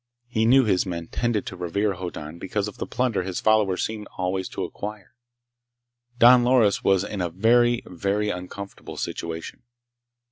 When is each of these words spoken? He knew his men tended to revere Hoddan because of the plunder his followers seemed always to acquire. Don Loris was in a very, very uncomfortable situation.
He 0.27 0.47
knew 0.47 0.63
his 0.65 0.87
men 0.87 1.09
tended 1.09 1.45
to 1.45 1.55
revere 1.55 1.93
Hoddan 1.93 2.39
because 2.39 2.67
of 2.67 2.77
the 2.79 2.87
plunder 2.87 3.21
his 3.21 3.39
followers 3.39 3.83
seemed 3.85 4.07
always 4.17 4.49
to 4.49 4.63
acquire. 4.63 5.13
Don 6.17 6.43
Loris 6.43 6.83
was 6.83 7.03
in 7.03 7.21
a 7.21 7.29
very, 7.29 7.83
very 7.85 8.31
uncomfortable 8.31 8.97
situation. 8.97 9.61